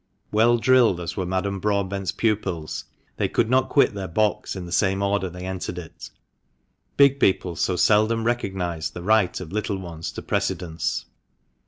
Well 0.31 0.57
drilled 0.57 0.99
as 0.99 1.15
were 1.15 1.27
Madame 1.27 1.59
Broadbent's 1.59 2.11
pupils, 2.11 2.85
they 3.17 3.29
could 3.29 3.51
not 3.51 3.69
quit 3.69 3.93
their 3.93 4.07
box 4.07 4.55
in 4.55 4.65
the 4.65 4.71
same 4.71 5.03
order 5.03 5.29
they 5.29 5.45
entered 5.45 5.77
it— 5.77 6.09
big 6.97 7.19
people 7.19 7.55
so 7.55 7.75
seldom 7.75 8.23
recognise 8.23 8.89
the 8.89 9.03
right 9.03 9.39
of 9.39 9.51
little 9.51 9.77
ones 9.77 10.11
to 10.13 10.23
precedence. 10.23 11.05